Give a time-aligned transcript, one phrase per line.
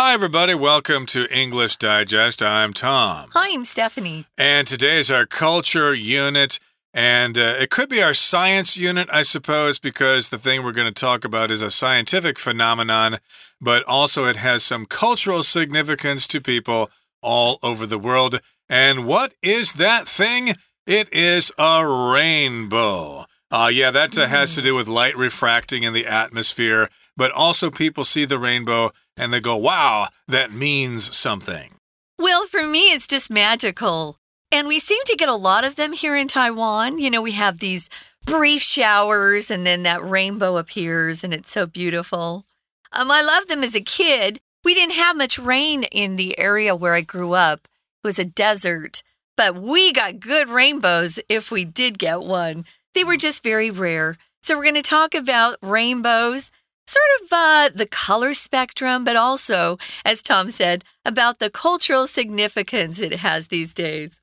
[0.00, 0.54] Hi, everybody.
[0.54, 2.40] Welcome to English Digest.
[2.40, 3.30] I'm Tom.
[3.32, 4.26] Hi, I'm Stephanie.
[4.38, 6.60] And today is our culture unit.
[6.94, 10.86] And uh, it could be our science unit, I suppose, because the thing we're going
[10.86, 13.18] to talk about is a scientific phenomenon,
[13.60, 18.38] but also it has some cultural significance to people all over the world.
[18.68, 20.54] And what is that thing?
[20.86, 23.26] It is a rainbow.
[23.50, 27.68] Uh, yeah, that uh, has to do with light refracting in the atmosphere, but also
[27.68, 31.74] people see the rainbow and they go, wow, that means something.
[32.18, 34.18] Well, for me, it's just magical.
[34.50, 36.98] And we seem to get a lot of them here in Taiwan.
[36.98, 37.90] You know, we have these
[38.24, 42.44] brief showers and then that rainbow appears and it's so beautiful.
[42.92, 44.40] Um, I loved them as a kid.
[44.64, 47.68] We didn't have much rain in the area where I grew up.
[48.02, 49.02] It was a desert,
[49.36, 52.64] but we got good rainbows if we did get one.
[52.94, 54.16] They were just very rare.
[54.42, 56.50] So we're going to talk about rainbows,
[56.88, 63.00] sort of uh, the color spectrum, but also, as Tom said, about the cultural significance
[63.00, 64.20] it has these days.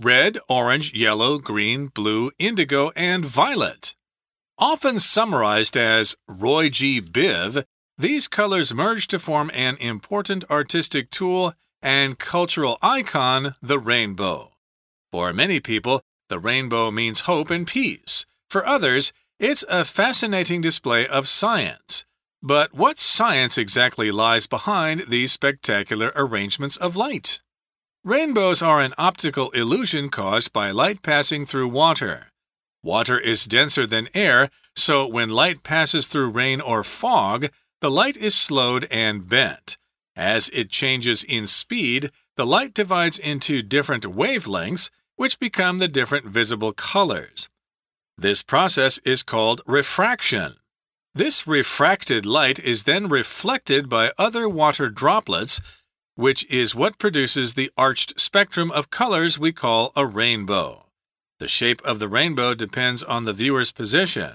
[0.00, 3.94] Red, orange, yellow, green, blue, indigo, and violet.
[4.56, 7.00] Often summarized as Roy G.
[7.00, 7.64] Biv,
[7.98, 14.52] these colors merge to form an important artistic tool and cultural icon, the rainbow.
[15.10, 18.24] For many people, the rainbow means hope and peace.
[18.48, 22.06] For others, it's a fascinating display of science.
[22.42, 27.40] But what science exactly lies behind these spectacular arrangements of light?
[28.04, 32.28] Rainbows are an optical illusion caused by light passing through water.
[32.82, 38.16] Water is denser than air, so when light passes through rain or fog, the light
[38.16, 39.76] is slowed and bent.
[40.16, 46.26] As it changes in speed, the light divides into different wavelengths, which become the different
[46.26, 47.48] visible colors.
[48.18, 50.56] This process is called refraction.
[51.14, 55.60] This refracted light is then reflected by other water droplets
[56.18, 60.84] which is what produces the arched spectrum of colors we call a rainbow.
[61.38, 64.32] The shape of the rainbow depends on the viewer's position.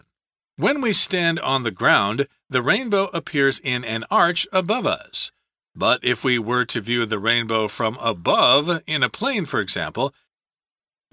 [0.56, 5.34] When we stand on the ground, the rainbow appears in an arch above us.
[5.76, 10.14] But if we were to view the rainbow from above, in a plane, for example,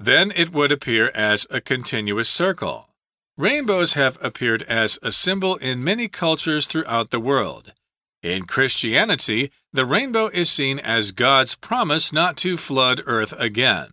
[0.02, 2.88] then it would appear as a continuous circle.
[3.36, 7.74] Rainbows have appeared as a symbol in many cultures throughout the world.
[8.22, 13.92] In Christianity, the rainbow is seen as God's promise not to flood earth again.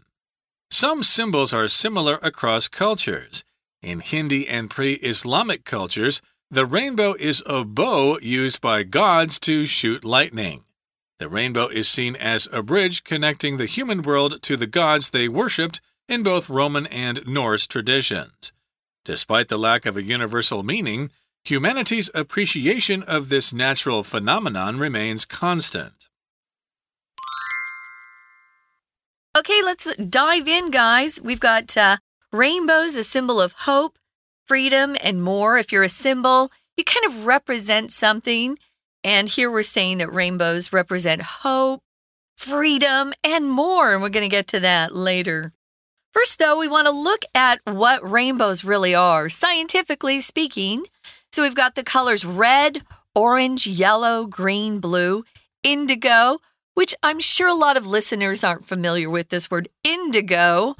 [0.71, 3.43] Some symbols are similar across cultures.
[3.81, 9.65] In Hindi and pre Islamic cultures, the rainbow is a bow used by gods to
[9.65, 10.63] shoot lightning.
[11.19, 15.27] The rainbow is seen as a bridge connecting the human world to the gods they
[15.27, 18.51] worshipped in both Roman and Norse traditions.
[19.05, 21.11] Despite the lack of a universal meaning,
[21.45, 26.09] Humanity's appreciation of this natural phenomenon remains constant.
[29.37, 31.21] Okay, let's dive in, guys.
[31.21, 31.97] We've got uh,
[32.33, 33.97] rainbows, a symbol of hope,
[34.45, 35.57] freedom, and more.
[35.57, 38.57] If you're a symbol, you kind of represent something.
[39.03, 41.81] And here we're saying that rainbows represent hope,
[42.35, 43.93] freedom, and more.
[43.93, 45.53] And we're going to get to that later.
[46.17, 50.85] First, though, we want to look at what rainbows really are, scientifically speaking.
[51.31, 52.81] So we've got the colors red,
[53.13, 55.25] orange, yellow, green, blue,
[55.61, 56.39] indigo,
[56.73, 60.75] which I'm sure a lot of listeners aren't familiar with this word indigo,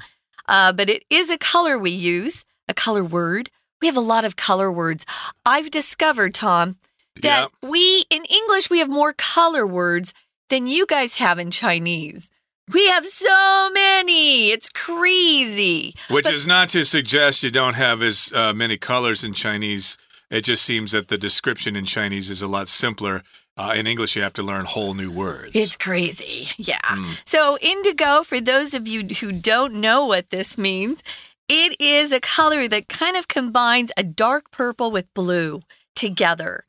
[0.48, 3.48] uh, but it is a color we use, a color word.
[3.80, 5.06] We have a lot of color words.
[5.46, 6.78] I've discovered, Tom,
[7.22, 7.70] that yep.
[7.70, 10.14] we, in English, we have more color words
[10.48, 12.28] than you guys have in Chinese.
[12.72, 14.50] We have so many.
[14.50, 15.94] It's crazy.
[16.10, 19.96] Which but, is not to suggest you don't have as uh, many colors in Chinese
[20.30, 23.22] it just seems that the description in Chinese is a lot simpler.
[23.56, 25.52] Uh, in English, you have to learn whole new words.
[25.54, 26.48] It's crazy.
[26.58, 26.78] Yeah.
[26.84, 27.18] Mm.
[27.24, 31.02] So, indigo, for those of you who don't know what this means,
[31.48, 35.62] it is a color that kind of combines a dark purple with blue
[35.96, 36.64] together.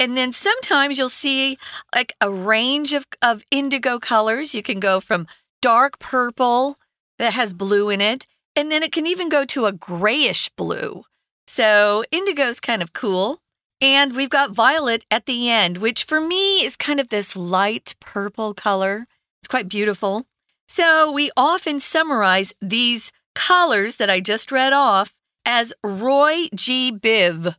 [0.00, 1.58] And then sometimes you'll see
[1.94, 4.54] like a range of, of indigo colors.
[4.54, 5.26] You can go from
[5.60, 6.76] dark purple
[7.18, 11.04] that has blue in it, and then it can even go to a grayish blue.
[11.46, 13.40] So indigo's kind of cool.
[13.80, 17.94] And we've got violet at the end, which for me is kind of this light
[18.00, 19.06] purple color.
[19.40, 20.26] It's quite beautiful.
[20.68, 25.14] So we often summarize these colors that I just read off
[25.46, 26.92] as Roy G.
[26.92, 27.54] Biv.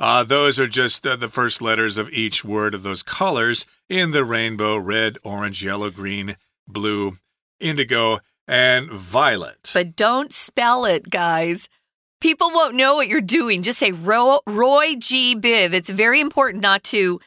[0.00, 4.12] Uh, those are just uh, the first letters of each word of those colors in
[4.12, 6.36] the rainbow red, orange, yellow, green,
[6.66, 7.18] blue,
[7.60, 8.18] indigo,
[8.48, 9.70] and violet.
[9.74, 11.68] But don't spell it, guys.
[12.20, 13.62] people won't know what you're doing.
[13.62, 15.36] Just say Ro Roy G.
[15.36, 15.72] Biv.
[15.74, 17.20] It's very important not to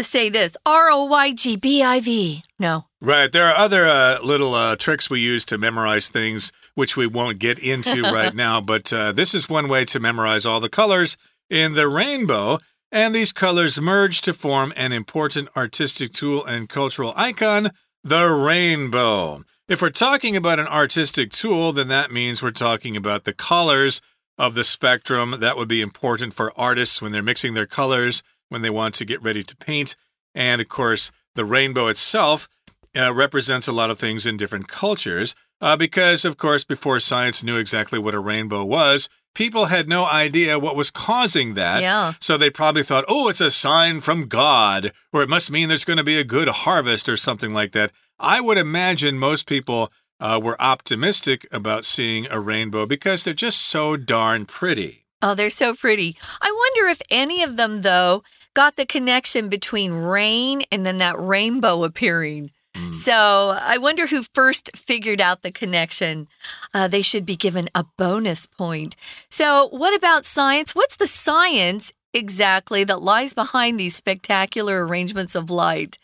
[0.00, 2.42] say this R O Y G B I V.
[2.58, 2.86] No.
[3.00, 3.30] Right.
[3.30, 7.38] There are other uh, little uh, tricks we use to memorize things, which we won't
[7.38, 8.60] get into right now.
[8.60, 11.16] But uh, this is one way to memorize all the colors
[11.50, 12.58] in the rainbow.
[12.92, 17.70] And these colors merge to form an important artistic tool and cultural icon,
[18.04, 19.42] the rainbow.
[19.68, 24.00] If we're talking about an artistic tool, then that means we're talking about the colors
[24.38, 25.36] of the spectrum.
[25.40, 29.04] That would be important for artists when they're mixing their colors, when they want to
[29.04, 29.96] get ready to paint.
[30.34, 32.48] And of course, the rainbow itself
[32.96, 35.34] uh, represents a lot of things in different cultures.
[35.60, 40.06] Uh, because, of course, before science knew exactly what a rainbow was, people had no
[40.06, 41.82] idea what was causing that.
[41.82, 42.14] Yeah.
[42.20, 45.84] So they probably thought, oh, it's a sign from God, or it must mean there's
[45.84, 47.92] going to be a good harvest or something like that.
[48.18, 53.60] I would imagine most people uh, were optimistic about seeing a rainbow because they're just
[53.60, 55.04] so darn pretty.
[55.20, 56.16] Oh, they're so pretty.
[56.40, 58.22] I wonder if any of them, though,
[58.54, 62.50] got the connection between rain and then that rainbow appearing.
[62.76, 62.92] Hmm.
[62.92, 66.28] So I wonder who first figured out the connection.
[66.74, 68.96] Uh, they should be given a bonus point.
[69.28, 70.74] So, what about science?
[70.74, 75.98] What's the science exactly that lies behind these spectacular arrangements of light?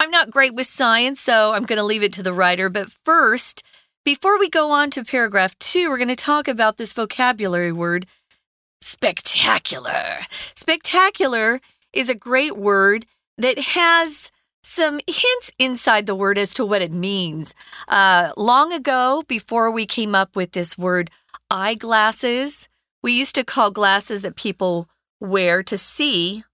[0.00, 2.68] I'm not great with science, so I'm going to leave it to the writer.
[2.68, 3.64] But first,
[4.04, 8.06] before we go on to paragraph two, we're going to talk about this vocabulary word
[8.80, 10.20] spectacular.
[10.54, 11.60] Spectacular
[11.92, 13.06] is a great word
[13.36, 14.30] that has
[14.68, 17.54] some hints inside the word as to what it means.
[17.88, 21.10] Uh, long ago, before we came up with this word
[21.50, 22.68] eyeglasses,
[23.02, 24.88] we used to call glasses that people
[25.20, 26.44] wear to see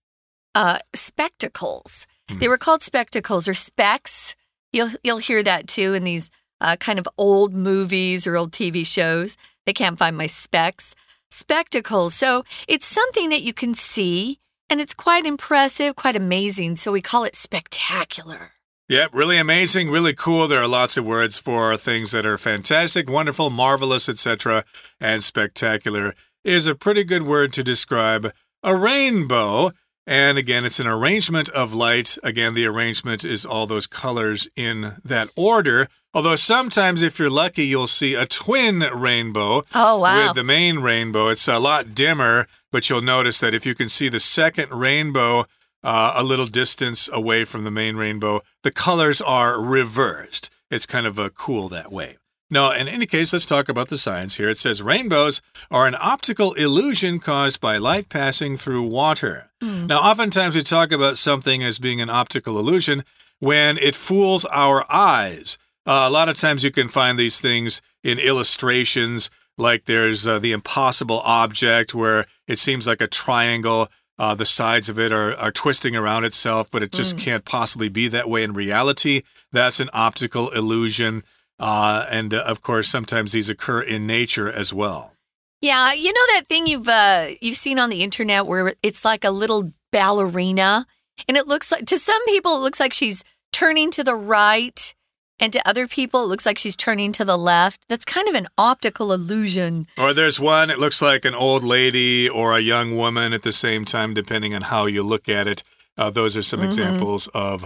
[0.55, 2.07] uh, spectacles.
[2.39, 4.35] They were called spectacles or specs.
[4.73, 8.87] You'll you'll hear that too in these uh, kind of old movies or old TV
[8.87, 9.37] shows.
[9.67, 10.95] They can't find my specs.
[11.31, 12.15] Spectacles.
[12.15, 14.39] So it's something that you can see,
[14.69, 16.77] and it's quite impressive, quite amazing.
[16.77, 18.53] So we call it spectacular.
[18.89, 20.47] Yep, really amazing, really cool.
[20.47, 24.65] There are lots of words for things that are fantastic, wonderful, marvelous, etc.
[25.01, 26.15] And spectacular
[26.45, 28.31] is a pretty good word to describe
[28.63, 29.73] a rainbow.
[30.07, 32.19] And again, it's an arrangement of light.
[32.23, 35.89] Again, the arrangement is all those colors in that order.
[36.15, 40.29] Although sometimes, if you're lucky, you'll see a twin rainbow Oh, wow.
[40.29, 41.29] with the main rainbow.
[41.29, 45.47] It's a lot dimmer, but you'll notice that if you can see the second rainbow
[45.83, 50.51] uh, a little distance away from the main rainbow, the colors are reversed.
[50.71, 52.17] It's kind of uh, cool that way.
[52.51, 54.49] Now, in any case, let's talk about the science here.
[54.49, 59.51] It says rainbows are an optical illusion caused by light passing through water.
[59.61, 63.03] Now, oftentimes we talk about something as being an optical illusion
[63.41, 65.59] when it fools our eyes.
[65.87, 70.39] Uh, a lot of times you can find these things in illustrations, like there's uh,
[70.39, 73.89] the impossible object where it seems like a triangle.
[74.17, 77.89] Uh, the sides of it are, are twisting around itself, but it just can't possibly
[77.89, 79.23] be that way in reality.
[79.51, 81.25] That's an optical illusion.
[81.59, 85.15] Uh, and uh, of course, sometimes these occur in nature as well.
[85.61, 89.25] Yeah, you know that thing you've uh, you've seen on the internet where it's like
[89.25, 90.87] a little ballerina,
[91.27, 94.95] and it looks like to some people it looks like she's turning to the right,
[95.41, 97.81] and to other people it looks like she's turning to the left.
[97.89, 99.87] That's kind of an optical illusion.
[99.99, 103.53] Or there's one, it looks like an old lady or a young woman at the
[103.53, 105.63] same time, depending on how you look at it.
[105.97, 107.65] Uh, those are some examples of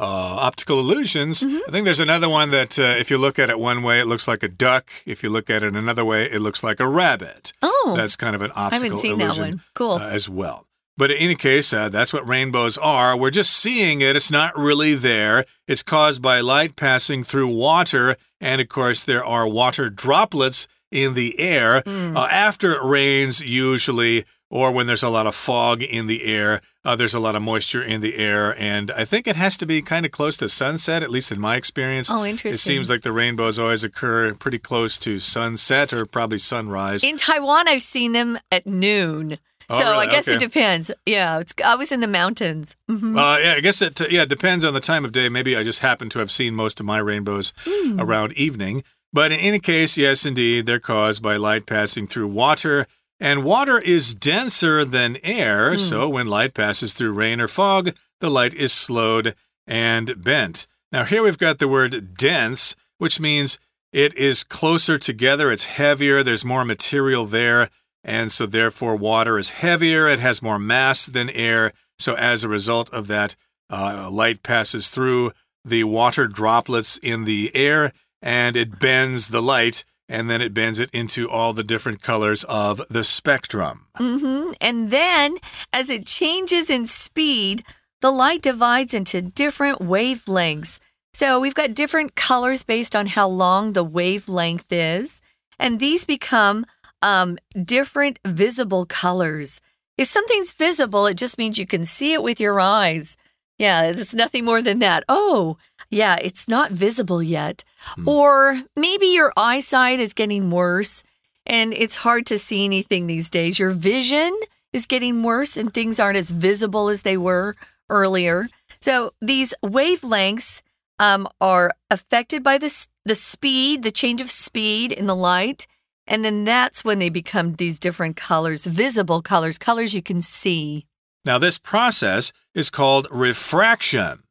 [0.00, 1.42] uh, optical illusions.
[1.44, 4.06] I think there's another one that uh, if you look at it one way, it
[4.06, 4.90] looks like a duck.
[5.06, 7.52] If you look at it another way, it looks like a rabbit.
[7.62, 9.62] Oh, That's kind of an I optical haven't seen illusion that one.
[9.74, 9.92] Cool.
[9.94, 10.67] uh, as well.
[10.98, 13.16] But in any case, uh, that's what rainbows are.
[13.16, 14.16] We're just seeing it.
[14.16, 15.44] It's not really there.
[15.66, 18.16] It's caused by light passing through water.
[18.40, 22.16] And of course, there are water droplets in the air Hmm.
[22.16, 26.60] uh, after it rains, usually, or when there's a lot of fog in the air.
[26.84, 28.58] Uh, there's a lot of moisture in the air.
[28.58, 31.38] And I think it has to be kind of close to sunset, at least in
[31.38, 32.10] my experience.
[32.10, 32.54] Oh, interesting.
[32.54, 37.04] It seems like the rainbows always occur pretty close to sunset or probably sunrise.
[37.04, 39.38] in Taiwan, I've seen them at noon.
[39.70, 40.06] Oh, so I really?
[40.08, 40.90] guess it depends.
[41.04, 42.74] Yeah, it's I was in the mountains.
[42.90, 43.16] Mhm.
[43.18, 45.28] Uh, yeah, I guess it yeah it depends on the time of day.
[45.28, 48.00] Maybe I just happen to have seen most of my rainbows Hmm.
[48.00, 48.82] around evening.
[49.12, 52.86] But in any case, yes, indeed, they're caused by light passing through water.
[53.20, 58.30] And water is denser than air, so when light passes through rain or fog, the
[58.30, 59.34] light is slowed
[59.66, 60.66] and bent.
[60.92, 63.58] Now, here we've got the word dense, which means
[63.92, 67.70] it is closer together, it's heavier, there's more material there,
[68.04, 71.72] and so therefore water is heavier, it has more mass than air.
[71.98, 73.34] So as a result of that,
[73.70, 75.32] uh, light passes through
[75.64, 80.78] the water droplets in the air and it bends the light and then it bends
[80.78, 83.86] it into all the different colors of the spectrum.
[84.00, 84.54] Mm -hmm.
[84.60, 85.38] And then,
[85.70, 87.62] as it changes in speed,
[88.00, 90.80] the light divides into different wavelengths.
[91.12, 95.20] So we've got different colors based on how long the wavelength is,
[95.58, 96.64] and these become
[97.02, 99.60] um, different visible colors.
[99.96, 103.16] If something's visible, it just means you can see it with your eyes.
[103.58, 105.04] Yeah, it's nothing more than that.
[105.08, 105.58] Oh,
[105.90, 107.64] yeah, it's not visible yet.
[107.80, 108.08] Hmm.
[108.08, 111.02] Or maybe your eyesight is getting worse
[111.44, 113.58] and it's hard to see anything these days.
[113.58, 114.38] Your vision
[114.72, 117.56] is getting worse and things aren't as visible as they were
[117.88, 118.48] earlier.
[118.80, 120.62] So these wavelengths
[120.98, 125.66] um, are affected by the, the speed, the change of speed in the light.
[126.08, 130.86] And then that's when they become these different colors, visible colors, colors you can see.
[131.24, 134.24] Now, this process is called refraction.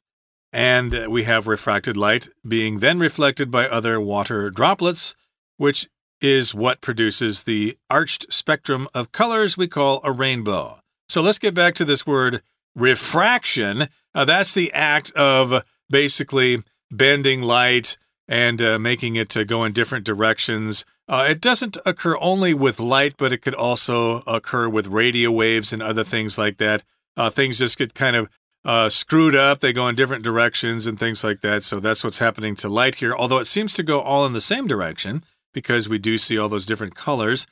[0.51, 5.13] And we have refracted light being then reflected by other water droplets,
[5.57, 5.88] which
[6.19, 10.79] is what produces the arched spectrum of colors we call a rainbow.
[11.10, 12.41] So let's get back to this word
[12.75, 13.88] refraction.
[14.15, 19.74] Uh, that's the act of basically bending light and uh, making it to go in
[19.74, 20.86] different directions.
[21.10, 25.72] Uh, it doesn't occur only with light, but it could also occur with radio waves
[25.72, 26.84] and other things like that.
[27.16, 28.30] Uh, things just get kind of
[28.66, 29.62] uh, screwed up.
[29.62, 31.64] They go in different directions and things like that.
[31.64, 34.42] So that's what's happening to light here, although it seems to go all in the
[34.42, 35.24] same direction
[35.54, 37.48] because we do see all those different colors.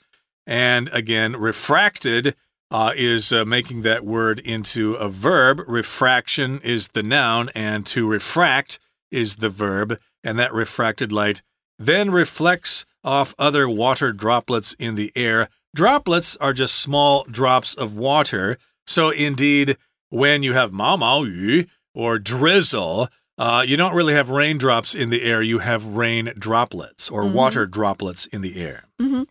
[0.45, 2.35] And again, refracted
[2.69, 5.61] uh, is uh, making that word into a verb.
[5.67, 8.79] Refraction is the noun, and to refract
[9.11, 9.99] is the verb.
[10.23, 11.41] And that refracted light
[11.79, 15.47] then reflects off other water droplets in the air.
[15.73, 18.57] Droplets are just small drops of water.
[18.87, 19.77] So, indeed,
[20.09, 25.09] when you have ma mao yu or drizzle, uh, you don't really have raindrops in
[25.09, 25.41] the air.
[25.41, 27.35] You have rain droplets or mm -hmm.
[27.35, 28.83] water droplets in the air.
[28.99, 29.25] Mm -hmm.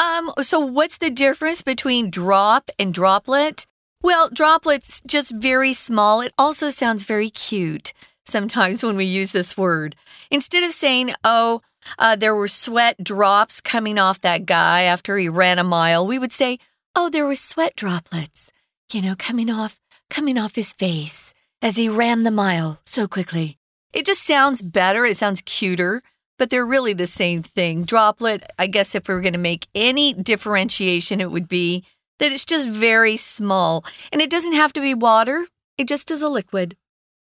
[0.00, 3.66] Um, so what's the difference between drop and droplet?
[4.02, 6.22] Well, droplets just very small.
[6.22, 7.92] It also sounds very cute
[8.24, 9.96] sometimes when we use this word.
[10.30, 11.60] Instead of saying, oh,
[11.98, 16.18] uh, there were sweat drops coming off that guy after he ran a mile, we
[16.18, 16.58] would say,
[16.94, 18.52] oh, there were sweat droplets,
[18.92, 23.58] you know, coming off, coming off his face as he ran the mile so quickly.
[23.92, 25.04] It just sounds better.
[25.04, 26.02] It sounds cuter
[26.40, 27.84] but they're really the same thing.
[27.84, 31.84] Droplet, I guess if we were going to make any differentiation, it would be
[32.18, 33.84] that it's just very small.
[34.10, 36.78] And it doesn't have to be water, it just is a liquid.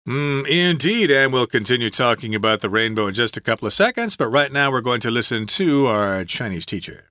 [0.08, 4.16] Mm, indeed, and we'll continue talking about the rainbow in just a couple of seconds,
[4.18, 7.06] but right now we're going to listen to our Chinese teacher.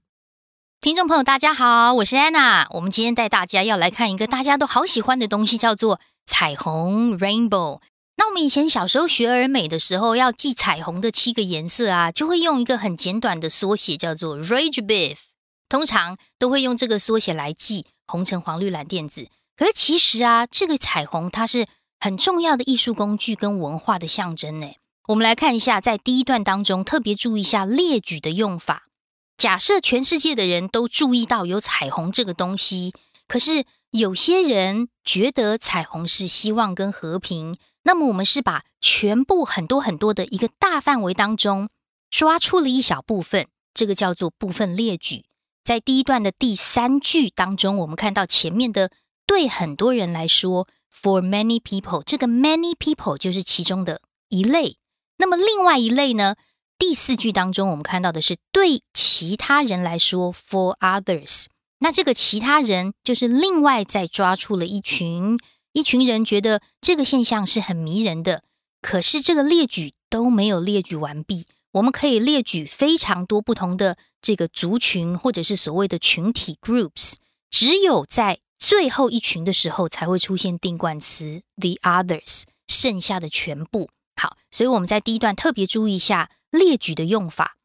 [0.80, 2.66] 听众朋友，大家好，我是安娜。
[2.70, 7.80] 我们今天带大家要来看一个大家都好喜欢的东西，叫做彩虹 （rainbow）。
[8.16, 15.16] 那我们以前小时候学儿美的时候，要记彩虹的七个颜色啊，就会用一个很简短的缩写，叫做 RAGBIF。
[15.68, 19.28] 通常都会用这个缩写来记红橙黄绿蓝靛紫。
[19.56, 21.66] 可是其实啊，这个彩虹它是
[21.99, 24.67] 很重要的艺术工具跟文化的象征呢。
[25.07, 28.87] 我们来看一下，在第一段当中，特别注意一下列举的用法。
[29.37, 32.93] 假设全世界的人都注意到有彩虹这个东西，
[33.27, 37.57] 可是有些人觉得彩虹是希望跟和平。
[37.83, 41.69] 那么我们是把全部很多很多的一个大范围当中
[42.09, 45.23] 抓出了一小部分，这个叫做部分列举。
[45.63, 48.91] 在第一段的第三句当中，我们看到前面的
[49.25, 54.77] 对很多人来说，for many people，这个 many people 就是其中的一类。
[55.17, 56.35] 那么另外一类呢？
[56.77, 61.45] 第四句当中我们看到的是对其他人来说，for others。
[61.79, 65.39] 那这个其他人就是另外再抓出了一群。
[65.73, 68.43] 一群人觉得这个现象是很迷人的，
[68.81, 71.45] 可是这个列举都没有列举完毕。
[71.73, 77.13] 我们可以列举非常多不同的这个族群，或者是所谓的群体 （groups）。
[77.49, 83.89] 只有在最后一群的时候，才会出现定冠词 “the others”，剩下的全部。
[84.15, 87.57] 好，所以我们在第一段特别注意一下列举的用法。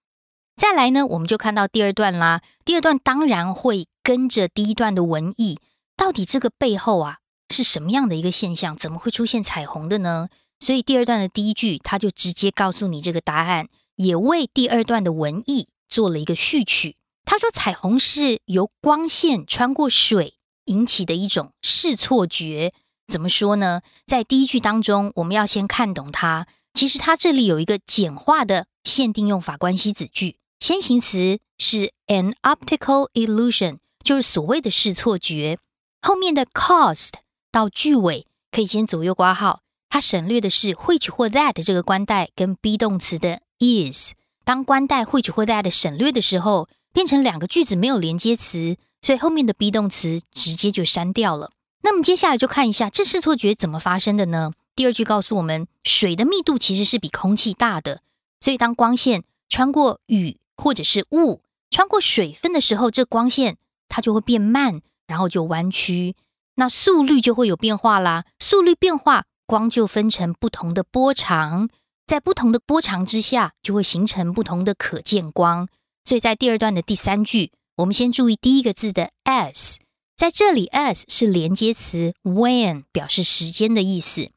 [0.57, 2.43] 再来呢，我们就看到第二段啦。
[2.65, 5.59] 第二段当然会跟着第一段的文意，
[5.97, 7.19] 到底这个背后啊。
[7.51, 8.75] 是什么样的一个现象？
[8.75, 10.29] 怎么会出现彩虹的呢？
[10.59, 16.97] 所以第二段的第一句，他就直接告诉你这个答案，也为第二段的文意做了一个序曲。
[17.27, 22.73] 他说，彩虹是由光线穿过水引起的一种视错觉。
[23.07, 23.83] 怎么说呢？
[24.07, 26.47] 在第一句当中，我们要先看懂它。
[26.73, 35.59] 其实它这里有一个简化的限定用法关系子句，先行词是 an optical illusion，就是所谓的视错觉。
[36.01, 37.15] 后面的 caused。
[37.51, 51.51] 到句尾可以先左右挂号，它省略的是 which 或 that 这个关代跟 be 动词的 is，当关带 which 或 that 省略的时候，变成两个句子没有连接词，所以后面的 be 动词直接就删掉了。
[51.83, 54.53] 那么接下来就看一下这视错觉怎么发生的呢？
[54.77, 58.01] 第二句告诉我们，水的密度其实是比空气大的，
[58.41, 63.57] 所以当光线穿过雨或者是雾，穿过水分的时候，这光线
[63.89, 66.15] 它就会变慢，然后就弯曲，
[66.55, 68.25] 那速率就会有变化啦。
[68.39, 71.69] 速率变化，光就分成不同的波长。
[72.07, 75.69] 在不同的波长之下，就会形成不同的可见光。
[76.05, 79.77] 所以在第二段的第三句，我们先注意第一个字的 as，
[80.17, 84.31] 在这里 as 是连接词，when 表示时间的意思，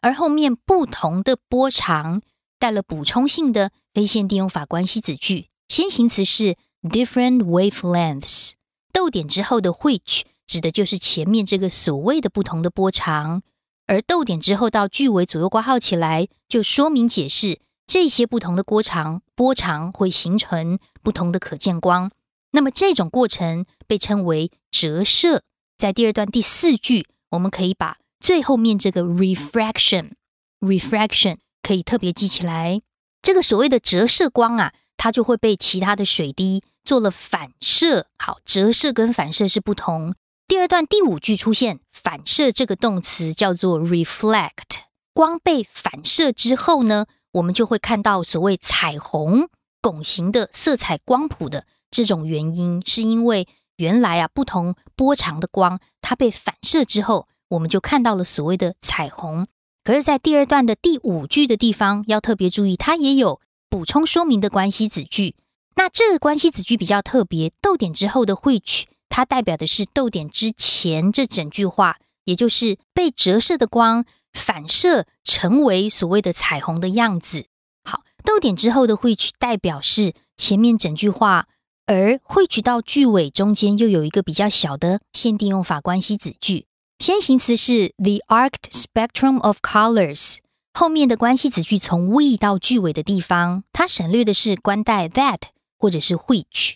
[0.00, 2.22] 而后面不同的波长
[2.58, 8.52] 带了补充性的非限定用法关系子句，先行词是 different wavelengths，
[8.92, 13.42] 逗点之后的 which 指的就是前面这个所谓的不同的波长。
[13.86, 17.58] 而逗点之后到句尾左右挂号起来，就说明解释
[17.90, 22.12] 这些不同的波长，波长会形成不同的可见光。
[22.52, 25.42] 那么这种过程被称为折射。
[25.76, 32.80] 在第二段第四句，我们可以把最后面这个 refraction，refraction 可以特别记起来。
[33.22, 38.06] 这个所谓的折射光啊，它就会被其他的水滴做了反射。
[38.16, 40.14] 好，折射跟反射是不同。
[40.46, 44.82] 第二段第五句出现反射这个动词叫做 reflect，
[45.12, 49.48] 光被反射之后呢，我们就会看到所谓彩虹
[49.80, 53.46] 拱形的色彩光谱的这种原因，是因为
[53.76, 59.46] 原来啊不同波长的光它被反射之后，我们就看到了所谓的彩虹。
[59.82, 65.34] 可是，在第二段的第五句的地方要特别注意，它也有补充说明的关系子句。
[65.76, 68.88] 那这个关系子句比较特别，逗点之后的会取。
[69.08, 71.96] 它代表的是逗点之前这整句话，
[72.26, 77.46] 也就是被折射的光反射成为所谓的彩虹的样子。
[77.84, 81.46] 好，逗点之后的 which 代表是前面整句话，
[81.86, 86.66] 而 which 到句尾中间又有一个比较小的限定用法关系子句。
[86.98, 90.38] 先行词是 the arced spectrum of colors，
[90.74, 95.40] 后面的关系子句从 we 到句尾的地方，它省略的是关代 that
[95.78, 96.74] 或者是 which。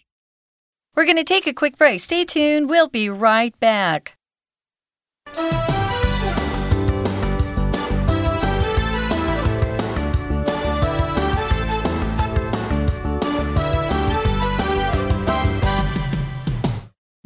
[0.95, 1.99] We're going to take a quick break.
[1.99, 2.69] Stay tuned.
[2.69, 4.14] We'll be right back.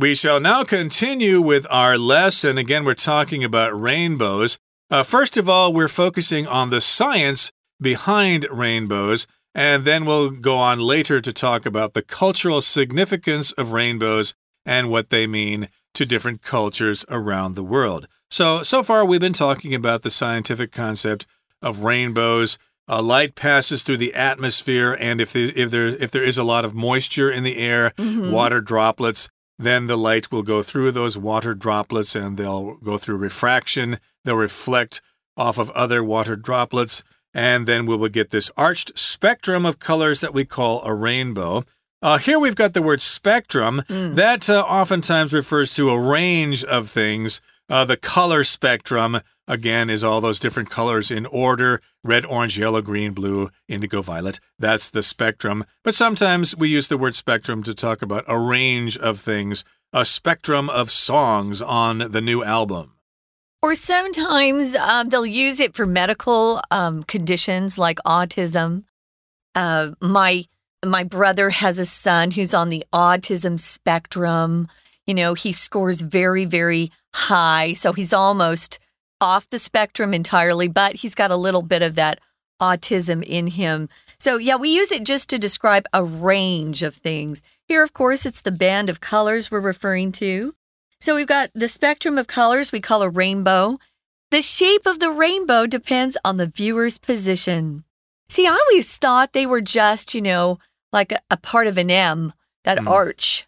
[0.01, 2.57] We shall now continue with our lesson.
[2.57, 4.57] Again, we're talking about rainbows.
[4.89, 9.27] Uh, first of all, we're focusing on the science behind rainbows.
[9.57, 14.89] And then we'll go on later to talk about the cultural significance of rainbows and
[14.89, 18.07] what they mean to different cultures around the world.
[18.31, 21.27] So, so far we've been talking about the scientific concept
[21.61, 22.57] of rainbows.
[22.89, 26.45] Uh, light passes through the atmosphere, and if, the, if, there, if there is a
[26.45, 28.31] lot of moisture in the air, mm -hmm.
[28.31, 33.16] water droplets, then the light will go through those water droplets and they'll go through
[33.16, 33.99] refraction.
[34.25, 35.01] They'll reflect
[35.37, 37.03] off of other water droplets.
[37.35, 41.64] And then we will get this arched spectrum of colors that we call a rainbow.
[42.01, 43.83] Uh, here we've got the word spectrum.
[43.88, 44.14] Mm.
[44.14, 47.40] That uh, oftentimes refers to a range of things.
[47.71, 52.81] Uh, the color spectrum, again, is all those different colors in order red, orange, yellow,
[52.81, 54.41] green, blue, indigo, violet.
[54.59, 55.65] That's the spectrum.
[55.85, 60.07] But sometimes we use the word spectrum to talk about a range of things, a
[60.07, 62.95] spectrum of songs on the new album.
[63.61, 68.85] Or sometimes um, they'll use it for medical um, conditions like autism.
[69.55, 70.45] Uh, my
[70.87, 74.69] my brother has a son who's on the autism spectrum.
[75.07, 78.79] You know, he scores very, very high, so he's almost
[79.21, 82.21] off the spectrum entirely, but he's got a little bit of that
[82.61, 83.88] autism in him.
[84.18, 87.42] So, yeah, we use it just to describe a range of things.
[87.66, 90.55] Here, of course, it's the band of colors we're referring to.
[91.01, 93.79] So we've got the spectrum of colors we call a rainbow.
[94.31, 97.85] The shape of the rainbow depends on the viewer's position.
[98.29, 100.59] See, I always thought they were just, you know,
[100.92, 102.33] like a, a part of an M,
[102.64, 102.88] that mm.
[102.88, 103.47] arch.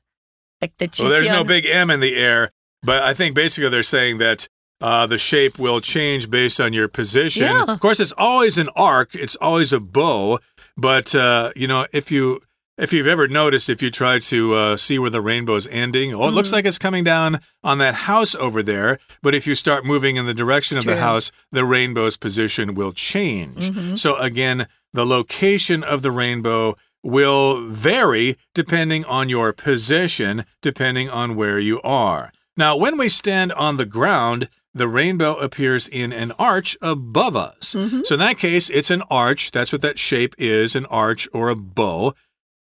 [0.60, 2.50] Like the Well, there's no big M in the air,
[2.82, 4.48] but I think basically they're saying that
[4.80, 7.44] uh, the shape will change based on your position.
[7.44, 7.64] Yeah.
[7.64, 10.38] Of course, it's always an arc, it's always a bow,
[10.76, 12.40] but, uh, you know, if you
[12.80, 16.14] if you've ever noticed, if you try to uh, see where the rainbow is ending,
[16.14, 16.56] oh, it mm looks mm-hmm.
[16.56, 18.98] like it's coming down on that house over there.
[19.20, 20.94] But if you start moving in the direction it's of true.
[20.94, 23.68] the house, the rainbow's position will change.
[23.68, 23.96] Mm -hmm.
[23.96, 31.36] So, again, the location of the rainbow will vary depending on your position, depending on
[31.36, 32.30] where you are.
[32.60, 37.74] Now, when we stand on the ground, the rainbow appears in an arch above us.
[38.04, 39.50] So in that case, it's an arch.
[39.50, 42.12] That's what that shape is an arch or a bow.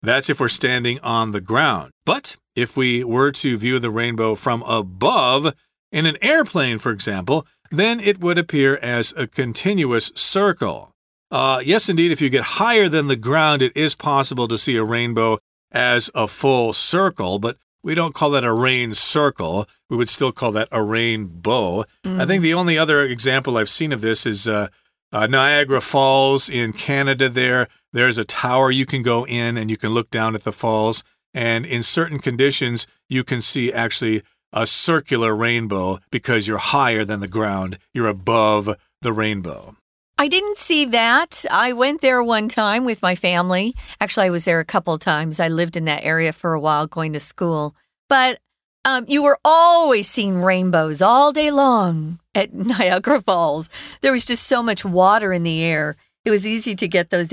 [0.01, 1.91] That's if we're standing on the ground.
[2.05, 5.53] But if we were to view the rainbow from above,
[5.91, 10.93] in an airplane, for example, then it would appear as a continuous circle.
[11.29, 14.77] Uh, yes, indeed, if you get higher than the ground, it is possible to see
[14.77, 15.39] a rainbow
[15.73, 19.67] as a full circle, but we don't call that a rain circle.
[19.89, 21.85] We would still call that a rainbow.
[22.19, 24.67] I think the only other example I've seen of this is uh,
[25.11, 27.29] uh, Niagara Falls in Canada.
[27.29, 30.51] There, there's a tower you can go in and you can look down at the
[30.51, 31.03] falls.
[31.33, 37.19] And in certain conditions, you can see actually a circular rainbow because you're higher than
[37.19, 37.77] the ground.
[37.93, 39.75] You're above the rainbow.
[40.19, 41.45] I didn't see that.
[41.49, 43.73] I went there one time with my family.
[44.01, 45.39] Actually, I was there a couple times.
[45.39, 47.73] I lived in that area for a while going to school.
[48.09, 48.41] But
[48.83, 53.69] um, you were always seeing rainbows all day long at Niagara Falls.
[54.01, 55.95] There was just so much water in the air.
[56.25, 57.31] It was easy to get those,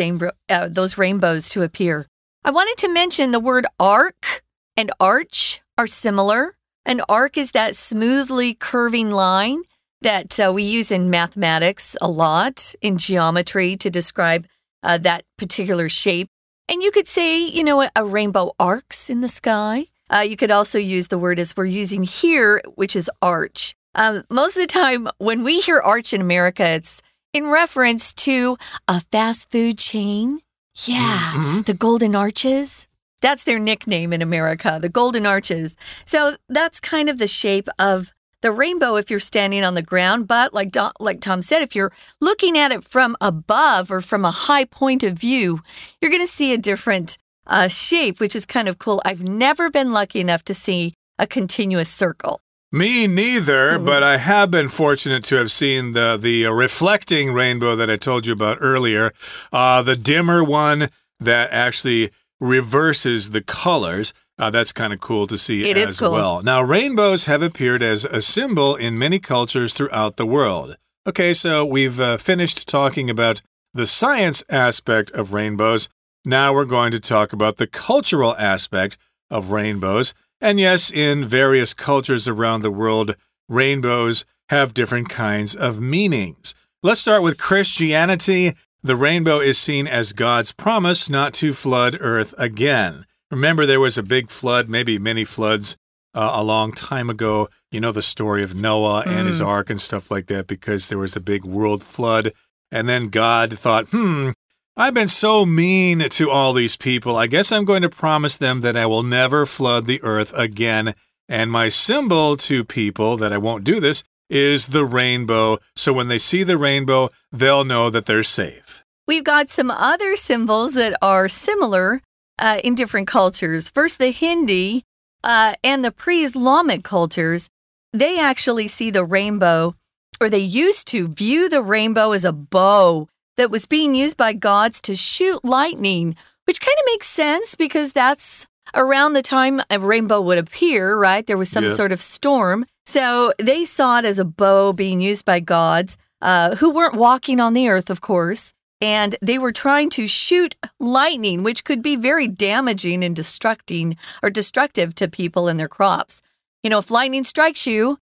[0.48, 2.06] uh, those rainbows to appear.
[2.44, 4.44] I wanted to mention the word arc
[4.76, 6.54] and arch are similar.
[6.84, 9.64] An arc is that smoothly curving line
[10.02, 14.46] that uh, we use in mathematics a lot, in geometry to describe
[14.82, 16.28] uh, that particular shape.
[16.68, 19.86] And you could say, you know, a, a rainbow arcs in the sky.
[20.12, 23.74] Uh, you could also use the word as we're using here, which is arch.
[23.94, 28.56] Um, most of the time, when we hear arch in America, it's in reference to
[28.86, 30.40] a fast food chain.
[30.84, 31.64] Yeah, Mhm.
[31.64, 32.86] the Golden Arches.
[33.22, 35.74] That's their nickname in America, the Golden Arches.
[36.04, 38.12] So that's kind of the shape of
[38.46, 40.28] the rainbow if you're standing on the ground.
[40.28, 44.30] But like like Tom said, if you're looking at it from above or from a
[44.30, 45.60] high point of view,
[46.00, 49.02] you're going to see a different uh, shape, which is kind of cool.
[49.04, 52.40] I've never been lucky enough to see a continuous circle.
[52.70, 53.84] Me neither, Mhm.
[53.84, 57.96] but I have been fortunate to have seen the the uh, reflecting rainbow that I
[57.96, 59.12] told you about earlier.
[59.52, 64.12] Uh, the dimmer one that actually reverses the colors.
[64.38, 66.12] Uh, that's kind of cool to see It as cool.
[66.12, 66.42] well.
[66.42, 70.76] Now, rainbows have appeared as a symbol in many cultures throughout the world.
[71.06, 73.40] Okay, so we've uh, finished talking about
[73.72, 75.88] the science aspect of rainbows.
[76.24, 78.98] Now we're going to talk about the cultural aspect
[79.30, 80.14] of rainbows.
[80.40, 83.16] And yes, in various cultures around the world,
[83.48, 86.54] rainbows have different kinds of meanings.
[86.82, 88.54] Let's start with Christianity.
[88.82, 93.06] The rainbow is seen as God's promise not to flood earth again.
[93.30, 95.76] Remember, there was a big flood, maybe many floods,
[96.14, 97.48] uh, a long time ago.
[97.70, 100.98] You know the story of Noah and his ark and stuff like that because there
[100.98, 102.32] was a big world flood.
[102.70, 104.30] And then God thought, hmm,
[104.76, 107.16] I've been so mean to all these people.
[107.16, 110.94] I guess I'm going to promise them that I will never flood the earth again.
[111.28, 115.58] And my symbol to people that I won't do this is the rainbow.
[115.74, 118.84] So when they see the rainbow, they'll know that they're safe.
[119.06, 122.02] We've got some other symbols that are similar
[122.38, 123.70] uh, in different cultures.
[123.70, 124.84] First, the Hindi
[125.24, 127.48] uh, and the pre Islamic cultures,
[127.92, 129.74] they actually see the rainbow,
[130.20, 134.32] or they used to view the rainbow as a bow that was being used by
[134.32, 139.78] gods to shoot lightning, which kind of makes sense because that's around the time a
[139.78, 141.26] rainbow would appear, right?
[141.26, 141.76] There was some Yes.
[141.76, 142.66] sort of storm.
[142.86, 147.40] So they saw it as a bow being used by gods uh, who weren't walking
[147.40, 148.54] on the earth, of course.
[148.80, 154.28] And they were trying to shoot lightning, which could be very damaging and destructing or
[154.30, 156.20] destructive to people and their crops.
[156.62, 157.98] You know, if lightning strikes you,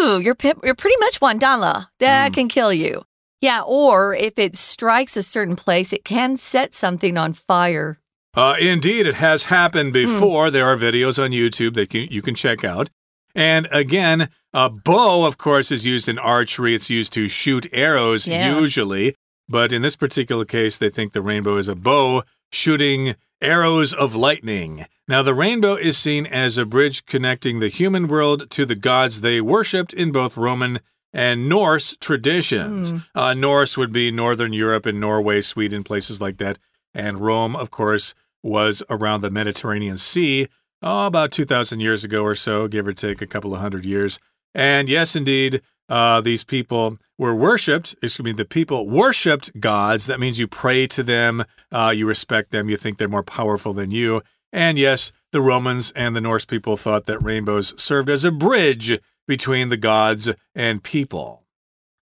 [0.00, 1.86] ooh, you're, you're pretty much dollar.
[1.98, 2.34] That Mm.
[2.34, 3.04] can kill you.
[3.40, 7.98] Yeah, or if it strikes a certain place, it can set something on fire.
[8.34, 10.50] Uh, indeed, it has happened before.
[10.50, 12.90] There are videos on YouTube that you, you can check out.
[13.34, 16.74] And again, a bow, of course, is used in archery.
[16.74, 18.58] It's used to shoot arrows, Yeah.
[18.58, 19.14] usually.
[19.48, 24.14] But in this particular case, they think the rainbow is a bow shooting arrows of
[24.14, 24.86] lightning.
[25.08, 29.20] Now, the rainbow is seen as a bridge connecting the human world to the gods
[29.20, 30.80] they worshipped in both Roman
[31.12, 32.92] and Norse traditions.
[33.14, 36.58] Uh, Norse would be Northern Europe and Norway, Sweden, places like that.
[36.92, 40.48] And Rome, of course, was around the Mediterranean Sea
[40.82, 44.18] oh, about 2,000 years ago or so, give or take a couple of hundred years.
[44.54, 47.94] And yes, indeed, uh, these people were worshipped.
[48.02, 50.06] Excuse me, the people worshipped gods.
[50.06, 53.72] That means you pray to them, uh, you respect them, you think they're more powerful
[53.72, 54.22] than you.
[54.52, 58.98] And yes, the Romans and the Norse people thought that rainbows served as a bridge
[59.26, 61.44] between the gods and people.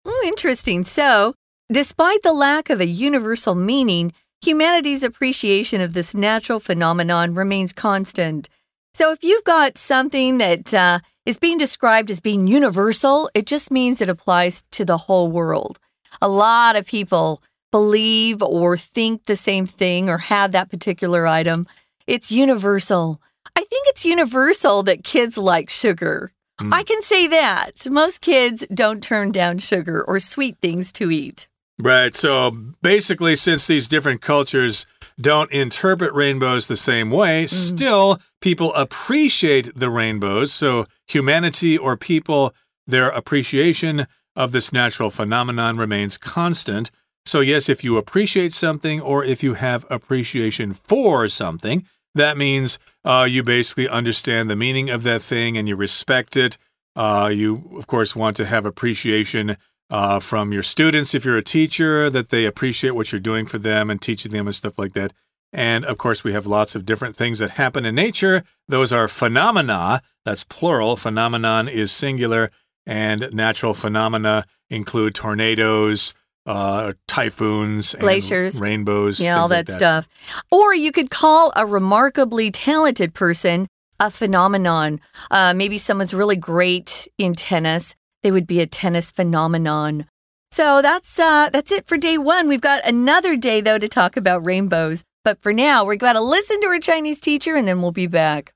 [0.05, 0.83] Oh, interesting.
[0.83, 1.35] So,
[1.71, 8.49] despite the lack of a universal meaning, humanity's appreciation of this natural phenomenon remains constant.
[8.93, 13.71] So, if you've got something that uh, is being described as being universal, it just
[13.71, 15.79] means it applies to the whole world.
[16.21, 21.65] A lot of people believe or think the same thing or have that particular item.
[22.05, 23.21] It's universal.
[23.55, 26.31] I think it's universal that kids like sugar.
[26.61, 26.73] Mm.
[26.73, 27.89] I can say that.
[27.89, 31.47] Most kids don't turn down sugar or sweet things to eat.
[31.79, 32.15] Right.
[32.15, 34.85] So basically, since these different cultures
[35.19, 40.53] don't interpret rainbows the same way, still people appreciate the rainbows.
[40.53, 42.53] So humanity or people,
[42.87, 46.91] their appreciation of this natural phenomenon remains constant.
[47.25, 52.79] So, yes, if you appreciate something or if you have appreciation for something, that means
[53.05, 56.57] uh, you basically understand the meaning of that thing and you respect it.
[56.95, 59.57] Uh, you, of course, want to have appreciation
[59.93, 63.59] uh, from your students if you're a teacher, that they appreciate what you're doing for
[63.59, 65.13] them and teaching them and stuff like that.
[65.53, 68.43] And of course, we have lots of different things that happen in nature.
[68.67, 70.01] Those are phenomena.
[70.25, 70.97] That's plural.
[70.97, 72.49] Phenomenon is singular.
[72.87, 76.15] And natural phenomena include tornadoes,
[76.47, 78.59] uh, typhoons, and Glaciers.
[78.59, 79.19] rainbows.
[79.19, 80.09] Yeah, all that like stuff.
[80.51, 83.67] Or you could call a remarkably talented person
[83.99, 84.99] a phenomenon.
[85.29, 87.95] Uh, maybe someone's really great in tennis.
[88.22, 90.06] They would be a tennis phenomenon.
[90.50, 92.48] So that's uh, that's it for day one.
[92.48, 95.02] We've got another day though to talk about rainbows.
[95.24, 98.06] But for now, we're going to listen to our Chinese teacher, and then we'll be
[98.06, 98.52] back.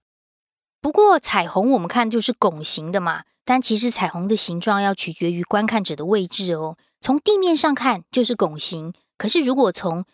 [0.81, 6.77] 不过彩虹我们看就是拱形的嘛，但其实彩虹的形状要取决于观看者的位置哦。
[7.01, 10.05] 从地面上看就是拱形，可是如果从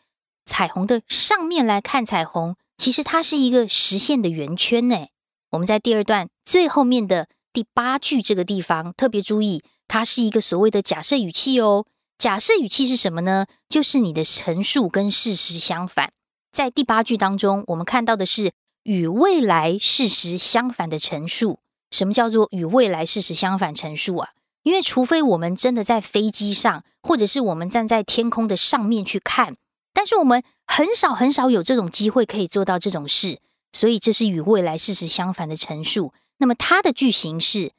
[0.44, 5.07] 彩虹的上面来看彩虹，其实它是一个实线的圆圈呢。
[5.50, 11.85] 我们在第二段最后面的 第八句这个地方特别注意，它是一个所谓的假设语气哦。
[12.17, 13.45] 假设语气是什么呢？
[13.69, 16.11] 就是你的陈述跟事实相反。
[16.51, 21.59] 在第八句当中，我们看到的是与未来事实相反的陈述。
[21.91, 24.29] 什么叫做与未来事实相反陈述啊？
[24.63, 29.55] 因为除非我们真的在飞机上，或者是我们站在天空的上面去看，
[29.93, 33.39] 但是我们很少很少有这种机会可以做到这种事，
[33.71, 36.13] 所以这是与未来事实相反的陈述。
[36.38, 37.72] 那么它的句型是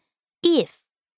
[0.42, 0.68] if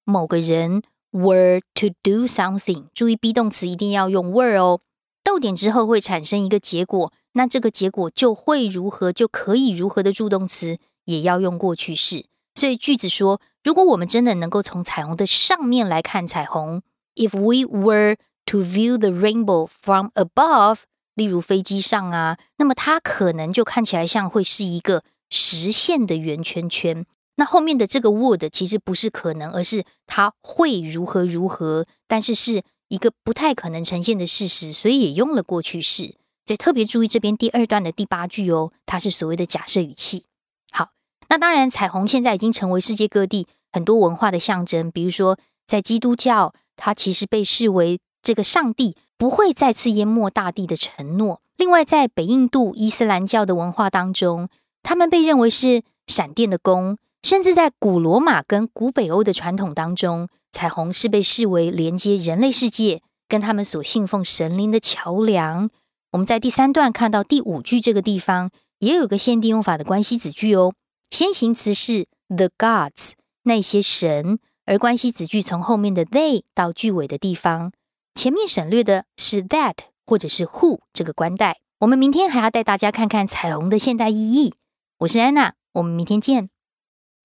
[0.05, 4.81] 某个人 were to do something，注意 be 动词一定要用 were 哦。
[5.22, 12.27] 逗点之后会产生一个结果，那这个结果就会如何，就可以如何的助动词也要用过去式。
[12.55, 16.83] 所以句子说，如果我们真的能够从彩虹的上面来看彩虹
[17.16, 20.79] ，if we were to view the rainbow from above，
[21.14, 27.05] 例如飞机上啊，那么它可能就看起来像会是一个实线的圆圈圈。
[27.37, 36.14] 那后面的这个 would 其实不是可能，而是它会如何如何，但是是一个不太可能呈现的事实，所以也用了过去式。
[36.46, 40.25] 所以特别注意这边第二段的第八句哦，它是所谓的假设语气。
[40.70, 40.90] 好，
[41.29, 44.90] 那当然，彩虹现在已经成为世界各地很多文化的象征。
[44.90, 51.42] 比如说，在基督教，它其实被视为这个上帝不会再次淹没大地的承诺。
[51.57, 54.49] 另外，在北印度伊斯兰教的文化当中，
[54.83, 56.96] 他们被认为是闪电的弓。
[57.26, 65.68] 甚至在古罗马跟古北欧的传统当中，彩虹是被视为连接人类世界跟他们所信奉神灵的桥梁。
[66.12, 70.72] 我们在第三段看到第五句这个地方，也有个限定用法的关系子句哦。
[71.10, 77.72] 先行词是 the gods 那些神，而关系子句从后面的 they 到句尾的地方，
[78.14, 79.74] 前面省略的是 that
[80.06, 81.58] 或者是 who 这个冠带。
[81.80, 84.54] 我们明天还要带大家看看彩虹的现代意义。
[85.00, 86.50] 我是安娜，我们明天见。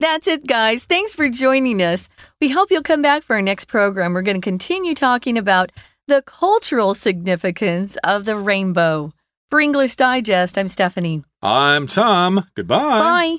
[0.01, 0.85] That's it, guys.
[0.85, 2.09] Thanks for joining us.
[2.41, 4.13] We hope you'll come back for our next program.
[4.13, 5.71] We're going to continue talking about
[6.07, 9.13] the cultural significance of the rainbow.
[9.51, 11.23] For English Digest, I'm Stephanie.
[11.43, 12.47] I'm Tom.
[12.55, 12.79] Goodbye.
[12.79, 13.37] Bye.